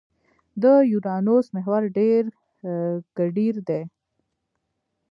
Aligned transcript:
د 0.63 0.65
یورانوس 0.91 1.45
محور 1.55 1.81
ډېر 1.97 2.21
کډېر 3.17 3.55
دی. 3.67 3.81